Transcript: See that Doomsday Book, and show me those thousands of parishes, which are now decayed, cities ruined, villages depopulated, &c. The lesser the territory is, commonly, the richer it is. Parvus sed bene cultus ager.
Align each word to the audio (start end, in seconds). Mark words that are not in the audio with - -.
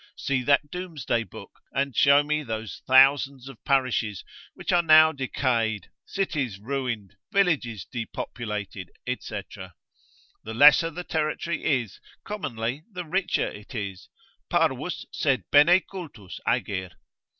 See 0.17 0.41
that 0.45 0.71
Doomsday 0.71 1.25
Book, 1.25 1.59
and 1.73 1.95
show 1.95 2.23
me 2.23 2.41
those 2.41 2.81
thousands 2.87 3.47
of 3.47 3.63
parishes, 3.63 4.25
which 4.55 4.71
are 4.71 4.81
now 4.81 5.11
decayed, 5.11 5.91
cities 6.07 6.57
ruined, 6.59 7.13
villages 7.31 7.85
depopulated, 7.85 8.89
&c. 9.19 9.41
The 10.43 10.53
lesser 10.55 10.89
the 10.89 11.03
territory 11.03 11.63
is, 11.65 11.99
commonly, 12.23 12.81
the 12.91 13.05
richer 13.05 13.47
it 13.47 13.75
is. 13.75 14.09
Parvus 14.49 15.05
sed 15.11 15.43
bene 15.51 15.81
cultus 15.81 16.39
ager. 16.47 16.89